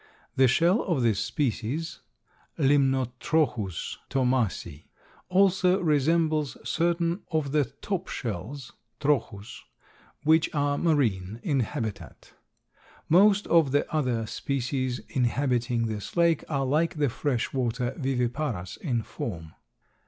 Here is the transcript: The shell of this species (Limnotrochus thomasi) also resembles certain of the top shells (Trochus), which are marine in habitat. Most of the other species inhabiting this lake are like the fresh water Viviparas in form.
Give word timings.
The 0.35 0.47
shell 0.47 0.81
of 0.81 1.03
this 1.03 1.19
species 1.19 1.99
(Limnotrochus 2.57 3.97
thomasi) 4.09 4.85
also 5.29 5.79
resembles 5.79 6.57
certain 6.67 7.21
of 7.29 7.51
the 7.51 7.65
top 7.65 8.07
shells 8.07 8.73
(Trochus), 8.99 9.61
which 10.23 10.49
are 10.55 10.79
marine 10.79 11.39
in 11.43 11.59
habitat. 11.59 12.33
Most 13.09 13.45
of 13.45 13.71
the 13.71 13.85
other 13.95 14.25
species 14.25 15.01
inhabiting 15.07 15.85
this 15.85 16.17
lake 16.17 16.43
are 16.49 16.65
like 16.65 16.95
the 16.95 17.09
fresh 17.09 17.53
water 17.53 17.91
Viviparas 17.95 18.77
in 18.79 19.03
form. 19.03 19.53